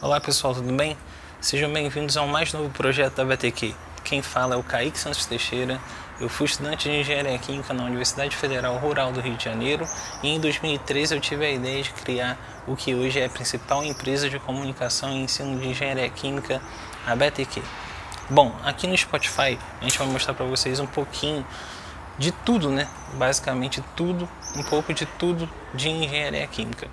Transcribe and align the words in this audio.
Olá 0.00 0.20
pessoal, 0.20 0.54
tudo 0.54 0.72
bem? 0.74 0.96
Sejam 1.40 1.72
bem-vindos 1.72 2.16
ao 2.16 2.28
mais 2.28 2.52
novo 2.52 2.70
projeto 2.70 3.16
da 3.16 3.24
BTQ. 3.24 3.74
Quem 4.04 4.22
fala 4.22 4.54
é 4.54 4.56
o 4.56 4.62
Kaique 4.62 4.96
Santos 4.96 5.26
Teixeira. 5.26 5.80
Eu 6.20 6.28
fui 6.28 6.46
estudante 6.46 6.88
de 6.88 6.94
Engenharia 6.94 7.36
Química 7.36 7.74
na 7.74 7.82
Universidade 7.82 8.36
Federal 8.36 8.76
Rural 8.76 9.10
do 9.10 9.20
Rio 9.20 9.36
de 9.36 9.42
Janeiro 9.42 9.84
e 10.22 10.28
em 10.28 10.38
2013 10.38 11.16
eu 11.16 11.20
tive 11.20 11.44
a 11.44 11.50
ideia 11.50 11.82
de 11.82 11.90
criar 11.90 12.38
o 12.64 12.76
que 12.76 12.94
hoje 12.94 13.18
é 13.18 13.24
a 13.24 13.28
principal 13.28 13.84
empresa 13.84 14.30
de 14.30 14.38
comunicação 14.38 15.10
e 15.10 15.22
ensino 15.22 15.58
de 15.58 15.66
Engenharia 15.66 16.08
Química, 16.10 16.62
a 17.04 17.16
BTQ. 17.16 17.60
Bom, 18.30 18.54
aqui 18.62 18.86
no 18.86 18.96
Spotify 18.96 19.58
a 19.80 19.82
gente 19.82 19.98
vai 19.98 20.06
mostrar 20.06 20.32
para 20.32 20.46
vocês 20.46 20.78
um 20.78 20.86
pouquinho 20.86 21.44
de 22.16 22.30
tudo, 22.30 22.70
né? 22.70 22.86
Basicamente 23.14 23.82
tudo, 23.96 24.28
um 24.54 24.62
pouco 24.62 24.94
de 24.94 25.06
tudo 25.06 25.50
de 25.74 25.88
Engenharia 25.88 26.46
Química 26.46 26.86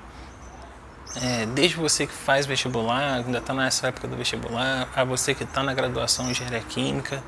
é, 1.22 1.46
desde 1.46 1.78
você 1.78 2.06
que 2.06 2.14
faz 2.14 2.46
vestibular, 2.46 3.16
ainda 3.16 3.38
está 3.38 3.54
nessa 3.54 3.88
época 3.88 4.08
do 4.08 4.16
vestibular, 4.16 4.90
a 4.96 5.04
você 5.04 5.34
que 5.34 5.44
está 5.44 5.64
na 5.64 5.74
graduação 5.74 6.28
em 6.28 6.32
engenharia 6.32 6.62
química, 6.62 7.24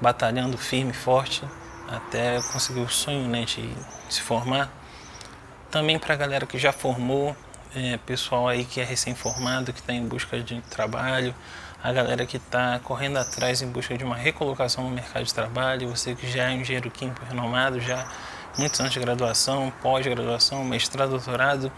batalhando 0.00 0.58
firme 0.58 0.90
e 0.90 0.94
forte 0.94 1.42
até 1.90 2.40
conseguir 2.52 2.80
o 2.80 2.88
sonho 2.88 3.28
né, 3.28 3.44
de 3.44 3.68
se 4.08 4.20
formar. 4.20 4.70
Também 5.70 5.98
para 5.98 6.14
a 6.14 6.16
galera 6.16 6.46
que 6.46 6.58
já 6.58 6.72
formou, 6.72 7.36
é, 7.74 7.96
pessoal 7.98 8.48
aí 8.48 8.64
que 8.64 8.80
é 8.80 8.84
recém-formado, 8.84 9.72
que 9.72 9.80
está 9.80 9.92
em 9.92 10.06
busca 10.06 10.40
de 10.40 10.60
trabalho, 10.62 11.34
a 11.82 11.92
galera 11.92 12.26
que 12.26 12.36
está 12.36 12.78
correndo 12.80 13.18
atrás 13.18 13.62
em 13.62 13.68
busca 13.68 13.96
de 13.96 14.04
uma 14.04 14.16
recolocação 14.16 14.84
no 14.84 14.90
mercado 14.90 15.24
de 15.24 15.32
trabalho, 15.32 15.88
você 15.88 16.14
que 16.14 16.30
já 16.30 16.50
é 16.50 16.54
um 16.54 16.60
engenheiro 16.60 16.90
químico 16.90 17.24
renomado, 17.24 17.80
já 17.80 18.06
muitos 18.58 18.80
anos 18.80 18.92
de 18.92 19.00
graduação, 19.00 19.72
pós-graduação, 19.82 20.64
mestrado, 20.64 21.10
doutorado. 21.10 21.72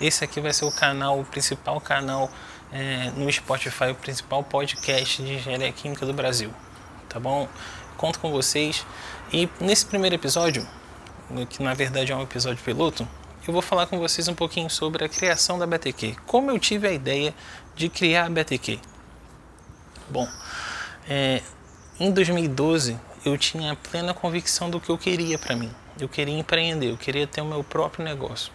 Esse 0.00 0.24
aqui 0.24 0.40
vai 0.40 0.52
ser 0.52 0.64
o 0.64 0.72
canal, 0.72 1.20
o 1.20 1.24
principal 1.24 1.80
canal 1.80 2.30
é, 2.72 3.10
no 3.16 3.30
Spotify, 3.30 3.90
o 3.90 3.94
principal 3.94 4.42
podcast 4.42 5.22
de 5.22 5.34
engenharia 5.34 5.72
química 5.72 6.04
do 6.04 6.12
Brasil. 6.12 6.52
Tá 7.08 7.20
bom? 7.20 7.48
Conto 7.96 8.18
com 8.18 8.30
vocês. 8.30 8.84
E 9.32 9.48
nesse 9.60 9.86
primeiro 9.86 10.16
episódio, 10.16 10.66
que 11.48 11.62
na 11.62 11.74
verdade 11.74 12.12
é 12.12 12.16
um 12.16 12.22
episódio 12.22 12.62
piloto, 12.62 13.06
eu 13.46 13.52
vou 13.52 13.62
falar 13.62 13.86
com 13.86 13.98
vocês 13.98 14.26
um 14.26 14.34
pouquinho 14.34 14.70
sobre 14.70 15.04
a 15.04 15.08
criação 15.08 15.58
da 15.58 15.66
BTQ. 15.66 16.16
Como 16.26 16.50
eu 16.50 16.58
tive 16.58 16.88
a 16.88 16.92
ideia 16.92 17.34
de 17.76 17.88
criar 17.88 18.26
a 18.26 18.30
BTQ. 18.30 18.78
Bom, 20.08 20.26
é, 21.08 21.42
em 22.00 22.10
2012 22.10 22.98
eu 23.24 23.38
tinha 23.38 23.76
plena 23.76 24.12
convicção 24.12 24.70
do 24.70 24.80
que 24.80 24.90
eu 24.90 24.98
queria 24.98 25.38
para 25.38 25.56
mim. 25.56 25.70
Eu 25.98 26.08
queria 26.08 26.36
empreender, 26.36 26.90
eu 26.90 26.96
queria 26.96 27.26
ter 27.26 27.40
o 27.40 27.44
meu 27.44 27.62
próprio 27.62 28.04
negócio. 28.04 28.52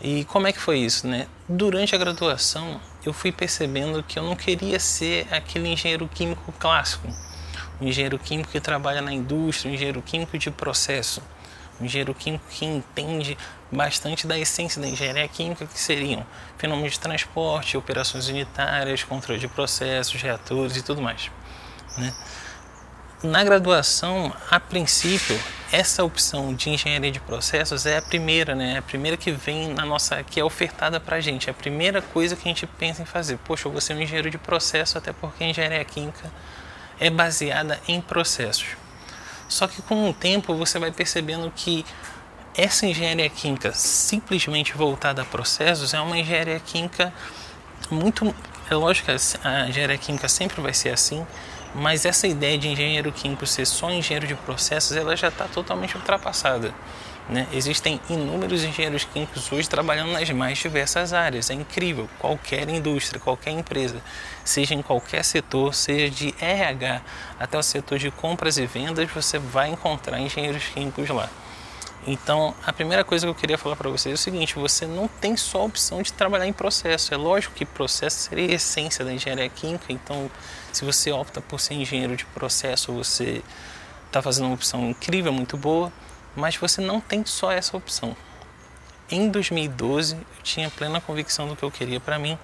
E 0.00 0.24
como 0.24 0.46
é 0.46 0.52
que 0.52 0.60
foi 0.60 0.78
isso, 0.78 1.06
né? 1.06 1.26
Durante 1.48 1.94
a 1.94 1.98
graduação, 1.98 2.80
eu 3.04 3.12
fui 3.12 3.32
percebendo 3.32 4.02
que 4.02 4.18
eu 4.18 4.22
não 4.22 4.36
queria 4.36 4.78
ser 4.78 5.26
aquele 5.32 5.68
engenheiro 5.68 6.06
químico 6.08 6.52
clássico, 6.58 7.08
um 7.80 7.86
engenheiro 7.86 8.18
químico 8.18 8.50
que 8.50 8.60
trabalha 8.60 9.00
na 9.00 9.12
indústria, 9.12 9.70
um 9.70 9.74
engenheiro 9.74 10.02
químico 10.02 10.36
de 10.36 10.50
processo, 10.50 11.22
um 11.80 11.84
engenheiro 11.84 12.14
químico 12.14 12.44
que 12.50 12.64
entende 12.64 13.38
bastante 13.70 14.26
da 14.26 14.38
essência 14.38 14.80
da 14.80 14.88
engenharia 14.88 15.26
química, 15.28 15.66
que 15.66 15.78
seriam 15.78 16.26
fenômenos 16.58 16.92
de 16.92 17.00
transporte, 17.00 17.76
operações 17.76 18.28
unitárias, 18.28 19.02
controle 19.02 19.40
de 19.40 19.48
processos, 19.48 20.20
reatores 20.20 20.76
e 20.76 20.82
tudo 20.82 21.00
mais. 21.00 21.30
Né? 21.96 22.14
Na 23.22 23.42
graduação, 23.42 24.30
a 24.50 24.60
princípio, 24.60 25.40
essa 25.72 26.04
opção 26.04 26.54
de 26.54 26.68
engenharia 26.68 27.10
de 27.10 27.18
processos 27.18 27.86
é 27.86 27.96
a 27.96 28.02
primeira, 28.02 28.54
né? 28.54 28.76
A 28.76 28.82
primeira 28.82 29.16
que 29.16 29.32
vem 29.32 29.72
na 29.72 29.86
nossa, 29.86 30.22
que 30.22 30.38
é 30.38 30.44
ofertada 30.44 31.00
para 31.00 31.16
a 31.16 31.20
gente. 31.20 31.48
É 31.48 31.50
a 31.50 31.54
primeira 31.54 32.02
coisa 32.02 32.36
que 32.36 32.42
a 32.42 32.52
gente 32.52 32.66
pensa 32.66 33.00
em 33.00 33.06
fazer. 33.06 33.38
Poxa, 33.38 33.68
eu 33.68 33.72
vou 33.72 33.80
ser 33.80 33.94
um 33.94 34.02
engenheiro 34.02 34.30
de 34.30 34.36
processo, 34.36 34.98
até 34.98 35.14
porque 35.14 35.42
a 35.42 35.46
engenharia 35.46 35.82
química 35.82 36.30
é 37.00 37.08
baseada 37.08 37.80
em 37.88 38.02
processos. 38.02 38.76
Só 39.48 39.66
que 39.66 39.80
com 39.80 40.10
o 40.10 40.12
tempo 40.12 40.54
você 40.54 40.78
vai 40.78 40.92
percebendo 40.92 41.50
que 41.56 41.86
essa 42.54 42.84
engenharia 42.84 43.30
química 43.30 43.72
simplesmente 43.72 44.74
voltada 44.74 45.22
a 45.22 45.24
processos 45.24 45.94
é 45.94 46.00
uma 46.00 46.18
engenharia 46.18 46.60
química 46.60 47.12
muito. 47.90 48.34
É 48.70 48.74
lógico 48.74 49.06
que 49.06 49.38
a 49.42 49.68
engenharia 49.68 49.96
química 49.96 50.28
sempre 50.28 50.60
vai 50.60 50.74
ser 50.74 50.90
assim, 50.90 51.26
mas 51.76 52.06
essa 52.06 52.26
ideia 52.26 52.56
de 52.56 52.68
engenheiro 52.68 53.12
químico 53.12 53.46
ser 53.46 53.66
só 53.66 53.90
engenheiro 53.90 54.26
de 54.26 54.34
processos, 54.34 54.96
ela 54.96 55.14
já 55.14 55.28
está 55.28 55.44
totalmente 55.44 55.94
ultrapassada. 55.94 56.74
Né? 57.28 57.46
Existem 57.52 58.00
inúmeros 58.08 58.64
engenheiros 58.64 59.04
químicos 59.04 59.52
hoje 59.52 59.68
trabalhando 59.68 60.12
nas 60.12 60.30
mais 60.30 60.56
diversas 60.56 61.12
áreas. 61.12 61.50
É 61.50 61.54
incrível. 61.54 62.08
Qualquer 62.18 62.68
indústria, 62.68 63.20
qualquer 63.20 63.50
empresa, 63.50 64.00
seja 64.44 64.74
em 64.74 64.80
qualquer 64.80 65.22
setor, 65.22 65.74
seja 65.74 66.08
de 66.08 66.34
RH 66.40 67.02
até 67.38 67.58
o 67.58 67.62
setor 67.62 67.98
de 67.98 68.10
compras 68.10 68.56
e 68.56 68.66
vendas, 68.66 69.10
você 69.10 69.38
vai 69.38 69.68
encontrar 69.68 70.18
engenheiros 70.18 70.64
químicos 70.68 71.08
lá. 71.10 71.28
Então, 72.06 72.54
a 72.64 72.72
primeira 72.72 73.02
coisa 73.02 73.26
que 73.26 73.30
eu 73.30 73.34
queria 73.34 73.58
falar 73.58 73.74
para 73.74 73.90
vocês 73.90 74.12
é 74.12 74.14
o 74.14 74.18
seguinte: 74.18 74.54
você 74.54 74.86
não 74.86 75.08
tem 75.08 75.36
só 75.36 75.62
a 75.62 75.64
opção 75.64 76.02
de 76.02 76.12
trabalhar 76.12 76.46
em 76.46 76.52
processo. 76.52 77.12
É 77.12 77.16
lógico 77.16 77.54
que 77.54 77.64
processo 77.64 78.28
seria 78.28 78.46
a 78.46 78.54
essência 78.54 79.04
da 79.04 79.12
engenharia 79.12 79.48
química. 79.48 79.86
Então, 79.92 80.30
se 80.72 80.84
você 80.84 81.10
opta 81.10 81.40
por 81.40 81.58
ser 81.58 81.74
engenheiro 81.74 82.16
de 82.16 82.24
processo, 82.26 82.92
você 82.92 83.42
está 84.06 84.22
fazendo 84.22 84.46
uma 84.46 84.54
opção 84.54 84.88
incrível, 84.88 85.32
muito 85.32 85.56
boa, 85.56 85.92
mas 86.36 86.56
você 86.56 86.80
não 86.80 87.00
tem 87.00 87.24
só 87.26 87.50
essa 87.50 87.76
opção. 87.76 88.16
Em 89.10 89.28
2012, 89.28 90.14
eu 90.14 90.42
tinha 90.42 90.70
plena 90.70 91.00
convicção 91.00 91.48
do 91.48 91.56
que 91.56 91.62
eu 91.62 91.70
queria 91.70 92.00
para 92.00 92.18
mim 92.18 92.38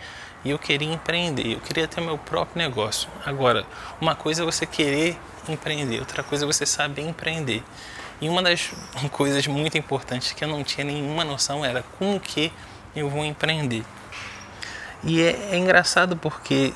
e 0.45 0.51
eu 0.51 0.59
queria 0.59 0.93
empreender, 0.93 1.55
eu 1.55 1.61
queria 1.61 1.89
ter 1.89 2.01
meu 2.01 2.19
próprio 2.19 2.59
negócio. 2.59 3.09
Agora, 3.25 3.65
uma 4.01 4.15
coisa 4.15 4.43
é 4.43 4.45
você 4.45 4.67
querer 4.67 5.19
empreender, 5.49 6.01
outra 6.01 6.23
coisa 6.23 6.45
é 6.45 6.47
você 6.47 6.67
saber 6.67 7.03
empreender. 7.03 7.63
E 8.23 8.29
uma 8.29 8.41
das 8.41 8.71
coisas 9.11 9.47
muito 9.49 9.77
importantes 9.77 10.31
que 10.33 10.45
eu 10.45 10.49
não 10.49 10.63
tinha 10.63 10.85
nenhuma 10.85 11.25
noção 11.25 11.65
era 11.65 11.83
como 11.99 12.21
que 12.21 12.53
eu 12.95 13.11
vou 13.11 13.25
empreender. 13.25 13.85
E 15.03 15.21
é, 15.21 15.49
é 15.51 15.59
engraçado 15.59 16.17
porque 16.17 16.73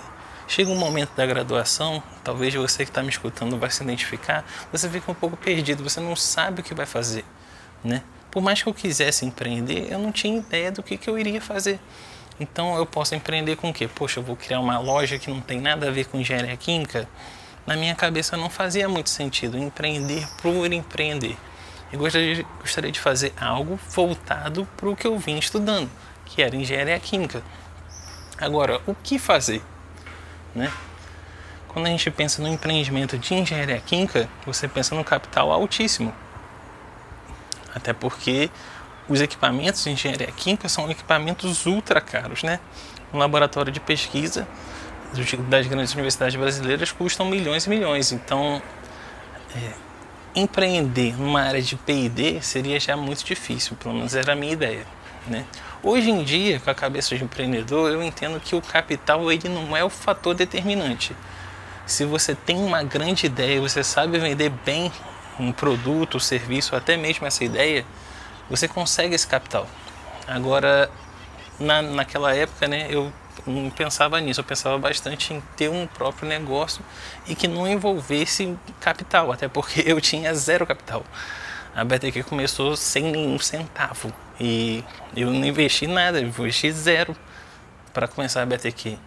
chega 0.49 0.69
um 0.69 0.77
momento 0.77 1.15
da 1.15 1.25
graduação, 1.25 2.03
talvez 2.25 2.53
você 2.53 2.85
que 2.85 2.91
está 2.91 3.01
me 3.01 3.11
escutando 3.11 3.57
vai 3.59 3.71
se 3.71 3.81
identificar, 3.85 4.45
você 4.73 4.91
fica 4.91 5.09
um 5.09 5.15
pouco 5.15 5.37
perdido, 5.37 5.85
você 5.85 6.01
não 6.01 6.17
sabe 6.17 6.63
o 6.63 6.65
que 6.65 6.75
vai 6.75 6.85
fazer, 6.87 7.25
né? 7.85 8.03
Por 8.29 8.43
mais 8.43 8.61
que 8.61 8.69
eu 8.69 8.75
quisesse 8.75 9.25
empreender, 9.25 9.87
eu 9.91 10.01
não 10.01 10.11
tinha 10.11 10.37
ideia 10.39 10.73
do 10.73 10.83
que, 10.83 10.97
que 10.97 11.09
eu 11.09 11.17
iria 11.17 11.41
fazer. 11.41 11.79
Então 12.41 12.77
eu 12.77 12.85
posso 12.85 13.15
empreender 13.15 13.55
com 13.55 13.71
o 13.71 13.73
quê? 13.73 13.89
Poxa, 13.89 14.19
eu 14.19 14.25
vou 14.25 14.37
criar 14.37 14.59
uma 14.59 14.79
loja 14.81 15.17
que 15.17 15.31
não 15.31 15.41
tem 15.41 15.61
nada 15.61 15.87
a 15.89 15.91
ver 15.93 16.07
com 16.07 16.19
engenharia 16.19 16.57
química? 16.57 17.09
Na 17.67 17.77
minha 17.77 17.95
cabeça 17.95 18.37
não 18.37 18.49
fazia 18.49 18.89
muito 18.89 19.11
sentido 19.11 19.59
empreender 19.59 20.27
por 20.41 20.73
empreender. 20.73 21.37
Eu 21.93 21.99
gostaria 21.99 22.93
de, 22.93 23.01
fazer 23.01 23.33
algo 23.41 23.79
voltado 23.91 24.67
para 24.77 24.89
o 24.89 24.97
que 24.97 25.07
eu 25.07 25.19
vim 25.19 25.39
estudando, 25.39 25.91
que 26.25 26.43
era 26.43 26.55
engenharia 26.55 26.99
química. 26.99 27.43
Agora, 28.39 28.81
o 28.87 28.95
que 28.95 29.19
fazer? 29.19 29.63
Né? 30.55 30.71
Quando 31.69 31.87
a 31.87 31.91
gente 31.91 32.11
pensa 32.11 32.43
no 32.43 32.49
empreendimento 32.49 33.19
de 33.19 33.35
engenharia 33.35 33.81
química, 33.81 34.29
você 34.45 34.67
pensa 34.67 34.95
no 34.95 35.05
capital 35.05 35.53
altíssimo. 35.53 36.13
Até 37.75 37.93
porque 37.93 38.51
os 39.09 39.21
equipamentos 39.21 39.85
de 39.85 39.91
engenharia 39.91 40.33
química 40.33 40.69
são 40.69 40.91
equipamentos 40.91 41.67
ultra 41.67 42.01
caros, 42.01 42.43
né? 42.43 42.61
Um 43.13 43.19
laboratório 43.19 43.73
de 43.73 43.79
pesquisa 43.79 44.47
das 45.49 45.67
grandes 45.67 45.95
universidades 45.95 46.37
brasileiras 46.37 46.93
custam 46.93 47.27
milhões 47.27 47.67
e 47.67 47.71
milhões. 47.71 48.13
Então, 48.13 48.63
é, 49.55 49.73
empreender 50.35 51.19
numa 51.19 51.43
área 51.43 51.63
de 51.63 51.77
P&D 51.77 52.41
seria 52.43 52.79
já 52.79 52.97
muito 52.97 53.25
difícil, 53.25 53.77
pelo 53.77 53.95
menos 53.95 54.15
era 54.15 54.33
a 54.33 54.37
minha 54.37 54.53
ideia. 54.53 54.87
Né? 55.27 55.45
Hoje 55.83 56.11
em 56.11 56.23
dia, 56.23 56.61
com 56.61 56.71
a 56.71 56.75
cabeça 56.75 57.17
de 57.17 57.25
empreendedor, 57.25 57.91
eu 57.91 58.03
entendo 58.03 58.39
que 58.39 58.55
o 58.55 58.63
capital 58.63 59.31
ele 59.33 59.49
não 59.49 59.77
é 59.77 59.83
o 59.83 59.91
fator 59.91 60.35
determinante. 60.35 61.17
Se 61.87 62.05
você 62.05 62.35
tem 62.35 62.59
uma 62.59 62.83
grande 62.83 63.27
ideia, 63.27 63.61
você 63.61 63.83
sabe 63.83 64.19
vender 64.19 64.51
bem 64.65 64.93
um 65.39 65.53
produto, 65.53 66.17
um 66.17 66.21
serviço, 66.21 66.75
até 66.75 66.97
mesmo 66.97 67.27
essa 67.27 67.45
ideia, 67.45 67.85
você 68.51 68.67
consegue 68.67 69.15
esse 69.15 69.27
capital. 69.27 69.67
Agora, 70.27 70.91
na, 71.59 71.83
naquela 71.83 72.35
época, 72.35 72.67
né, 72.67 72.87
eu 72.91 73.13
não 73.47 73.71
pensava 73.71 74.21
nisso, 74.21 74.41
eu 74.41 74.45
pensava 74.45 74.77
bastante 74.79 75.33
em 75.33 75.41
ter 75.57 75.71
um 75.71 75.87
próprio 75.87 76.29
negócio 76.29 76.85
e 77.27 77.35
que 77.35 77.47
não 77.47 77.67
envolvesse 77.67 78.57
capital, 78.81 79.33
até 79.33 79.49
porque 79.49 79.83
eu 79.87 80.01
tinha 80.01 80.35
zero 80.35 80.67
capital. 80.67 81.05
A 81.75 81.85
BTQ 81.85 82.23
começou 82.25 82.75
sem 82.77 83.05
nenhum 83.05 83.39
centavo 83.39 84.13
e 84.41 84.83
eu 85.15 85.31
não 85.31 85.45
investi 85.45 85.87
nada, 85.87 86.19
eu 86.19 86.29
investi 86.29 86.73
zero 86.73 87.15
para 87.93 88.09
começar 88.09 88.43
a 88.43 88.47
BTQ. 88.47 88.99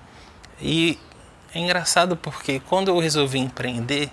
E 0.62 1.00
é 1.53 1.59
engraçado 1.59 2.15
porque 2.15 2.59
quando 2.59 2.89
eu 2.89 3.00
resolvi 3.00 3.39
empreender, 3.39 4.12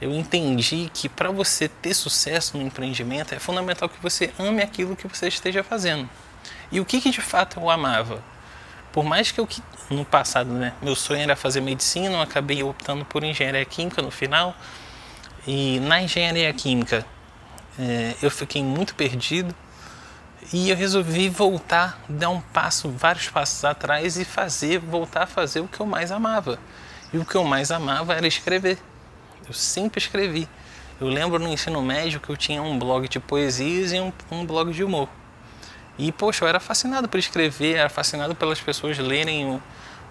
eu 0.00 0.12
entendi 0.12 0.90
que 0.92 1.08
para 1.08 1.30
você 1.30 1.68
ter 1.68 1.94
sucesso 1.94 2.56
no 2.56 2.62
empreendimento 2.64 3.34
é 3.34 3.38
fundamental 3.38 3.88
que 3.88 4.02
você 4.02 4.32
ame 4.38 4.62
aquilo 4.62 4.96
que 4.96 5.06
você 5.06 5.28
esteja 5.28 5.62
fazendo. 5.62 6.08
E 6.72 6.80
o 6.80 6.84
que, 6.84 7.00
que 7.00 7.10
de 7.10 7.20
fato 7.20 7.60
eu 7.60 7.68
amava? 7.68 8.22
Por 8.92 9.04
mais 9.04 9.30
que 9.30 9.40
eu 9.40 9.48
no 9.90 10.04
passado, 10.04 10.50
né, 10.50 10.72
meu 10.80 10.94
sonho 10.94 11.20
era 11.20 11.34
fazer 11.34 11.60
medicina, 11.60 12.14
eu 12.14 12.20
acabei 12.20 12.62
optando 12.62 13.04
por 13.04 13.24
engenharia 13.24 13.64
química 13.64 14.00
no 14.00 14.10
final. 14.10 14.54
E 15.46 15.80
na 15.80 16.00
engenharia 16.02 16.52
química 16.52 17.04
é, 17.78 18.14
eu 18.22 18.30
fiquei 18.30 18.62
muito 18.62 18.94
perdido 18.94 19.54
e 20.52 20.70
eu 20.70 20.76
resolvi 20.76 21.28
voltar, 21.28 22.00
dar 22.08 22.30
um 22.30 22.40
passo, 22.40 22.88
vários 22.90 23.28
passos 23.28 23.64
atrás 23.64 24.16
e 24.16 24.24
fazer, 24.24 24.78
voltar 24.78 25.24
a 25.24 25.26
fazer 25.26 25.60
o 25.60 25.68
que 25.68 25.80
eu 25.80 25.86
mais 25.86 26.10
amava. 26.10 26.58
E 27.12 27.18
o 27.18 27.24
que 27.24 27.34
eu 27.34 27.44
mais 27.44 27.70
amava 27.70 28.14
era 28.14 28.26
escrever. 28.26 28.78
Eu 29.46 29.52
sempre 29.52 29.98
escrevi. 29.98 30.48
Eu 31.00 31.08
lembro 31.08 31.38
no 31.38 31.48
ensino 31.48 31.80
médio 31.82 32.20
que 32.20 32.30
eu 32.30 32.36
tinha 32.36 32.62
um 32.62 32.78
blog 32.78 33.08
de 33.08 33.18
poesias 33.18 33.92
e 33.92 34.00
um, 34.00 34.12
um 34.30 34.44
blog 34.44 34.72
de 34.72 34.84
humor. 34.84 35.08
E, 36.00 36.10
poxa, 36.10 36.44
eu 36.44 36.48
era 36.48 36.58
fascinado 36.58 37.08
por 37.08 37.18
escrever, 37.18 37.76
era 37.76 37.90
fascinado 37.90 38.34
pelas 38.34 38.58
pessoas 38.58 38.96
lerem 38.98 39.44
o, 39.44 39.62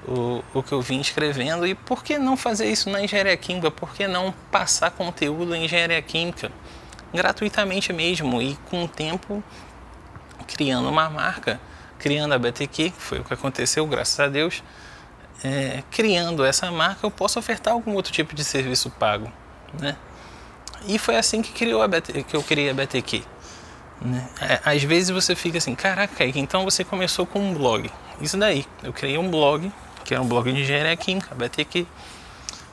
o, 0.07 0.43
o 0.53 0.61
que 0.61 0.71
eu 0.71 0.81
vim 0.81 0.99
escrevendo. 0.99 1.65
E 1.65 1.73
por 1.73 2.03
que 2.03 2.19
não 2.19 2.37
fazer 2.37 2.69
isso 2.69 2.91
na 2.91 3.01
engenharia 3.01 3.35
química? 3.35 3.71
Por 3.71 3.91
que 3.91 4.07
não 4.07 4.31
passar 4.51 4.91
conteúdo 4.91 5.55
em 5.55 5.65
engenharia 5.65 5.99
química? 5.99 6.51
Gratuitamente 7.11 7.91
mesmo 7.91 8.39
e 8.39 8.55
com 8.69 8.83
o 8.83 8.87
tempo 8.87 9.43
criando 10.45 10.87
uma 10.87 11.09
marca, 11.09 11.59
criando 11.97 12.33
a 12.33 12.37
BTQ, 12.37 12.91
que 12.91 13.01
foi 13.01 13.19
o 13.19 13.23
que 13.23 13.33
aconteceu, 13.33 13.85
graças 13.87 14.19
a 14.19 14.27
Deus. 14.27 14.63
É, 15.43 15.81
criando 15.89 16.45
essa 16.45 16.69
marca, 16.69 17.03
eu 17.03 17.09
posso 17.09 17.39
ofertar 17.39 17.73
algum 17.73 17.93
outro 17.95 18.11
tipo 18.11 18.35
de 18.35 18.43
serviço 18.43 18.91
pago, 18.91 19.31
né? 19.79 19.95
E 20.85 20.99
foi 20.99 21.15
assim 21.15 21.41
que, 21.41 21.51
criou 21.51 21.81
a 21.81 21.87
BT, 21.87 22.23
que 22.23 22.35
eu 22.35 22.43
criei 22.43 22.69
a 22.69 22.73
BTQ. 22.73 23.23
Né? 24.01 24.27
É, 24.41 24.61
às 24.63 24.83
vezes 24.83 25.09
você 25.09 25.35
fica 25.35 25.57
assim, 25.57 25.75
caraca, 25.75 26.25
então 26.25 26.63
você 26.63 26.83
começou 26.83 27.25
com 27.25 27.39
um 27.39 27.53
blog. 27.53 27.89
Isso 28.21 28.37
daí, 28.37 28.65
eu 28.83 28.93
criei 28.93 29.17
um 29.17 29.29
blog, 29.29 29.71
que 30.05 30.13
era 30.13 30.23
um 30.23 30.27
blog 30.27 30.51
de 30.51 30.61
engenharia 30.61 30.95
química, 30.95 31.35
BTQ. 31.35 31.85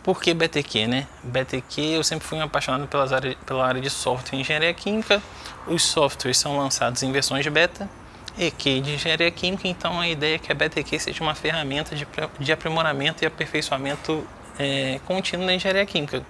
Por 0.02 0.20
que 0.20 0.32
BTQ, 0.32 0.86
né? 0.86 1.06
BTQ, 1.24 1.80
eu 1.80 2.04
sempre 2.04 2.26
fui 2.26 2.40
apaixonado 2.40 2.86
pelas 2.86 3.12
áreas, 3.12 3.34
pela 3.44 3.66
área 3.66 3.80
de 3.80 3.90
software 3.90 4.38
e 4.38 4.40
engenharia 4.40 4.72
química. 4.72 5.20
Os 5.66 5.82
softwares 5.82 6.38
são 6.38 6.56
lançados 6.56 7.02
em 7.02 7.10
versões 7.10 7.46
beta, 7.48 7.88
EQ 8.38 8.80
de 8.80 8.94
engenharia 8.94 9.30
química, 9.32 9.66
então 9.66 10.00
a 10.00 10.08
ideia 10.08 10.36
é 10.36 10.38
que 10.38 10.52
a 10.52 10.54
BTQ 10.54 11.00
seja 11.00 11.22
uma 11.24 11.34
ferramenta 11.34 11.96
de, 11.96 12.06
de 12.38 12.52
aprimoramento 12.52 13.24
e 13.24 13.26
aperfeiçoamento 13.26 14.24
é, 14.58 15.00
contínuo 15.06 15.44
na 15.44 15.54
engenharia 15.54 15.84
química. 15.84 16.24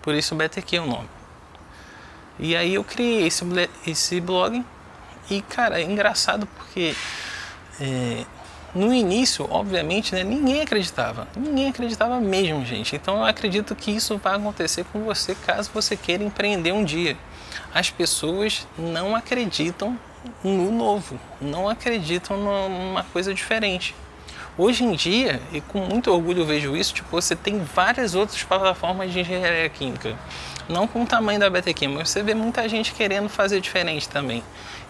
Por 0.00 0.14
isso 0.14 0.34
BTQ 0.36 0.76
é 0.76 0.80
o 0.80 0.86
nome. 0.86 1.17
E 2.38 2.56
aí 2.56 2.74
eu 2.74 2.84
criei 2.84 3.26
esse, 3.26 3.44
esse 3.86 4.20
blog 4.20 4.64
e, 5.30 5.42
cara, 5.42 5.80
é 5.80 5.84
engraçado 5.84 6.46
porque 6.46 6.94
é, 7.80 8.24
no 8.74 8.92
início, 8.92 9.46
obviamente, 9.50 10.14
né, 10.14 10.22
ninguém 10.22 10.62
acreditava. 10.62 11.26
Ninguém 11.36 11.68
acreditava 11.68 12.20
mesmo, 12.20 12.64
gente. 12.64 12.96
Então 12.96 13.18
eu 13.18 13.24
acredito 13.24 13.74
que 13.74 13.90
isso 13.90 14.16
vai 14.18 14.36
acontecer 14.36 14.84
com 14.92 15.04
você 15.04 15.34
caso 15.34 15.70
você 15.72 15.96
queira 15.96 16.22
empreender 16.22 16.72
um 16.72 16.84
dia. 16.84 17.16
As 17.74 17.90
pessoas 17.90 18.66
não 18.78 19.14
acreditam 19.16 19.98
no 20.42 20.70
novo, 20.70 21.18
não 21.40 21.68
acreditam 21.68 22.36
numa 22.36 23.04
coisa 23.04 23.32
diferente. 23.34 23.94
Hoje 24.58 24.82
em 24.82 24.90
dia, 24.96 25.40
e 25.52 25.60
com 25.60 25.78
muito 25.78 26.10
orgulho 26.10 26.40
eu 26.40 26.44
vejo 26.44 26.76
isso, 26.76 26.92
tipo, 26.92 27.08
você 27.12 27.36
tem 27.36 27.60
várias 27.60 28.16
outras 28.16 28.42
plataformas 28.42 29.12
de 29.12 29.20
engenharia 29.20 29.68
química. 29.68 30.18
Não 30.68 30.84
com 30.88 31.04
o 31.04 31.06
tamanho 31.06 31.38
da 31.38 31.48
BTQ, 31.48 31.86
mas 31.86 32.10
você 32.10 32.24
vê 32.24 32.34
muita 32.34 32.68
gente 32.68 32.92
querendo 32.92 33.28
fazer 33.28 33.60
diferente 33.60 34.08
também. 34.08 34.42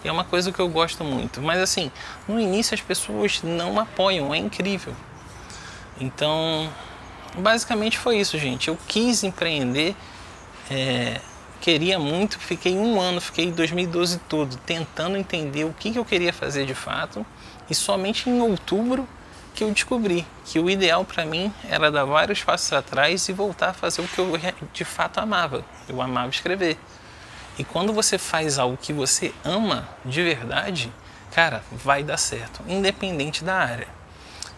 E 0.03 0.07
é 0.07 0.11
uma 0.11 0.23
coisa 0.23 0.51
que 0.51 0.59
eu 0.59 0.67
gosto 0.67 1.03
muito. 1.03 1.39
Mas 1.39 1.61
assim, 1.61 1.91
no 2.27 2.39
início 2.39 2.73
as 2.73 2.81
pessoas 2.81 3.43
não 3.43 3.79
apoiam, 3.79 4.33
é 4.33 4.39
incrível. 4.39 4.95
Então, 6.01 6.67
basicamente 7.37 7.95
foi 7.95 8.17
isso, 8.17 8.39
gente. 8.39 8.69
Eu 8.69 8.77
quis 8.87 9.23
empreender, 9.23 9.95
é, 10.71 11.21
queria 11.61 11.99
muito, 11.99 12.39
fiquei 12.39 12.75
um 12.75 12.99
ano, 12.99 13.21
fiquei 13.21 13.51
2012 13.51 14.17
todo 14.27 14.57
tentando 14.65 15.15
entender 15.15 15.65
o 15.65 15.75
que, 15.77 15.91
que 15.91 15.99
eu 15.99 16.05
queria 16.05 16.33
fazer 16.33 16.65
de 16.65 16.73
fato. 16.73 17.23
E 17.69 17.75
somente 17.75 18.27
em 18.31 18.41
outubro 18.41 19.07
que 19.53 19.63
eu 19.63 19.71
descobri 19.71 20.25
que 20.45 20.59
o 20.59 20.69
ideal 20.69 21.03
para 21.03 21.25
mim 21.25 21.53
era 21.69 21.91
dar 21.91 22.05
vários 22.05 22.43
passos 22.43 22.71
atrás 22.73 23.27
e 23.27 23.33
voltar 23.33 23.69
a 23.69 23.73
fazer 23.73 24.01
o 24.01 24.07
que 24.07 24.19
eu 24.19 24.31
de 24.73 24.85
fato 24.85 25.19
amava. 25.19 25.63
Eu 25.87 26.01
amava 26.01 26.29
escrever. 26.29 26.77
E 27.57 27.63
quando 27.63 27.91
você 27.91 28.17
faz 28.17 28.57
algo 28.57 28.77
que 28.77 28.93
você 28.93 29.33
ama 29.43 29.87
de 30.05 30.23
verdade, 30.23 30.91
cara, 31.31 31.61
vai 31.71 32.03
dar 32.03 32.17
certo, 32.17 32.63
independente 32.67 33.43
da 33.43 33.55
área. 33.55 33.87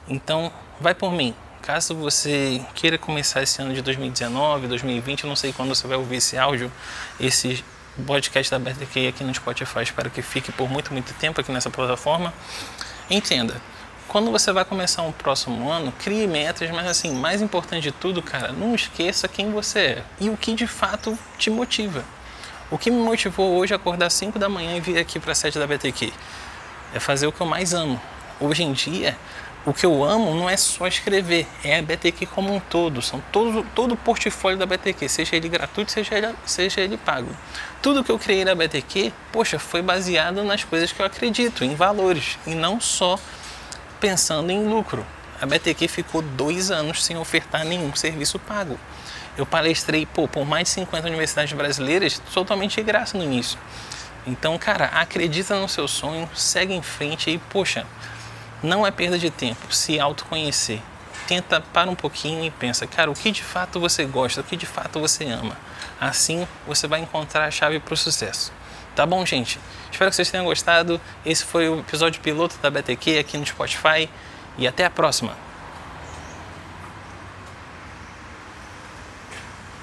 Então, 0.08 0.52
vai 0.80 0.94
por 0.94 1.12
mim. 1.12 1.34
Caso 1.62 1.96
você 1.96 2.62
queira 2.74 2.98
começar 2.98 3.42
esse 3.42 3.62
ano 3.62 3.74
de 3.74 3.82
2019, 3.82 4.68
2020, 4.68 5.24
eu 5.24 5.30
não 5.30 5.36
sei 5.36 5.54
quando 5.54 5.70
você 5.70 5.88
vai 5.88 5.98
ouvir 5.98 6.18
esse 6.18 6.38
áudio, 6.38 6.72
esse 7.20 7.64
podcast 8.06 8.52
da 8.52 8.58
BTK 8.58 9.08
aqui 9.08 9.24
no 9.24 9.34
Spotify, 9.34 9.84
espero 9.84 10.10
que 10.10 10.22
fique 10.22 10.52
por 10.52 10.70
muito, 10.70 10.92
muito 10.92 11.14
tempo 11.16 11.40
aqui 11.40 11.52
nessa 11.52 11.70
plataforma. 11.70 12.34
Entenda, 13.10 13.62
quando 14.12 14.30
você 14.30 14.52
vai 14.52 14.66
começar 14.66 15.04
um 15.04 15.12
próximo 15.14 15.72
ano, 15.72 15.94
crie 15.94 16.28
metas, 16.28 16.70
mas 16.70 16.86
assim, 16.86 17.14
mais 17.16 17.42
importante 17.42 17.84
de 17.84 17.92
tudo, 17.94 18.22
cara, 18.22 18.52
não 18.52 18.76
esqueça 18.76 19.26
quem 19.26 19.52
você 19.52 19.80
é 19.80 20.04
e 20.20 20.30
o 20.30 20.36
que 20.36 20.54
de 20.54 20.68
fato 20.68 21.18
te 21.38 21.50
motiva. 21.50 22.04
O 22.70 22.78
que 22.78 22.92
me 22.92 23.02
motivou 23.02 23.56
hoje 23.56 23.72
a 23.74 23.78
acordar 23.78 24.08
às 24.08 24.14
5 24.16 24.38
da 24.38 24.50
manhã 24.50 24.76
e 24.76 24.82
vir 24.82 24.98
aqui 24.98 25.18
para 25.18 25.32
a 25.32 25.36
sede 25.36 25.58
da 25.58 25.66
BTQ 25.66 26.12
é 26.94 27.00
fazer 27.00 27.26
o 27.26 27.32
que 27.32 27.40
eu 27.40 27.48
mais 27.48 27.74
amo. 27.74 28.02
Hoje 28.38 28.64
em 28.64 28.74
dia, 28.74 29.18
o 29.66 29.72
que 29.74 29.86
eu 29.86 30.04
amo 30.04 30.36
não 30.36 30.50
é 30.50 30.58
só 30.58 30.88
escrever, 30.88 31.48
é 31.64 31.80
a 31.80 31.82
BTQ 31.82 32.26
como 32.26 32.54
um 32.54 32.60
todo. 32.60 33.02
São 33.02 33.24
todo, 33.32 33.66
todo 33.74 33.94
o 33.94 33.98
portfólio 33.98 34.58
da 34.58 34.66
BTQ, 34.66 35.08
seja 35.08 35.38
ele 35.38 35.48
gratuito, 35.48 35.90
seja 35.90 36.18
ele, 36.18 36.36
seja 36.46 36.82
ele 36.82 36.98
pago. 36.98 37.30
Tudo 37.82 38.04
que 38.04 38.12
eu 38.12 38.20
criei 38.20 38.44
na 38.44 38.56
BTQ, 38.56 39.14
poxa, 39.32 39.58
foi 39.58 39.82
baseado 39.82 40.44
nas 40.44 40.66
coisas 40.66 40.92
que 40.92 41.02
eu 41.02 41.06
acredito, 41.06 41.64
em 41.64 41.76
valores, 41.76 42.38
e 42.46 42.54
não 42.54 42.82
só 42.82 43.18
pensando 44.02 44.52
em 44.52 44.68
lucro. 44.68 45.06
A 45.40 45.46
BTQ 45.46 45.88
ficou 45.88 46.22
dois 46.22 46.72
anos 46.72 47.06
sem 47.06 47.16
ofertar 47.18 47.64
nenhum 47.64 47.96
serviço 47.96 48.40
pago. 48.40 48.78
Eu 49.38 49.46
palestrei 49.46 50.06
pô, 50.06 50.28
por 50.28 50.46
mais 50.46 50.64
de 50.64 50.70
50 50.72 51.08
universidades 51.08 51.54
brasileiras 51.54 52.20
totalmente 52.34 52.76
de 52.76 52.84
graça 52.84 53.18
no 53.18 53.24
início. 53.24 53.58
Então, 54.26 54.58
cara, 54.58 54.86
acredita 54.86 55.60
no 55.60 55.70
seu 55.70 55.88
sonho, 55.88 56.30
segue 56.36 56.74
em 56.74 56.82
frente 56.82 57.30
e, 57.30 57.38
poxa, 57.38 57.86
não 58.62 58.86
é 58.86 58.92
perda 58.92 59.18
de 59.18 59.30
tempo 59.30 59.74
se 59.74 60.00
autoconhecer. 60.00 60.82
Tenta, 61.28 61.62
para 61.62 61.90
um 61.90 61.96
pouquinho 61.96 62.44
e 62.44 62.52
pensa, 62.52 62.86
cara, 62.86 63.10
o 63.10 63.14
que 63.14 63.32
de 63.32 63.44
fato 63.44 63.80
você 63.80 64.04
gosta, 64.06 64.42
o 64.42 64.44
que 64.44 64.58
de 64.58 64.66
fato 64.66 65.00
você 65.00 65.26
ama. 65.26 65.58
Assim 66.00 66.48
você 66.68 66.88
vai 66.88 67.00
encontrar 67.00 67.46
a 67.46 67.52
chave 67.52 67.80
para 67.80 67.94
o 67.94 67.98
sucesso. 67.98 68.52
Tá 68.96 69.06
bom, 69.06 69.26
gente? 69.26 69.60
Espero 69.92 70.10
que 70.10 70.16
vocês 70.16 70.30
tenham 70.30 70.46
gostado. 70.46 71.00
Esse 71.26 71.44
foi 71.46 71.70
o 71.70 71.80
episódio 71.80 72.22
piloto 72.22 72.58
da 72.62 72.70
BTQ 72.70 73.20
aqui 73.20 73.38
no 73.38 73.46
Spotify 73.46 74.10
e 74.58 74.68
até 74.68 74.86
a 74.86 74.90
próxima. 74.90 75.51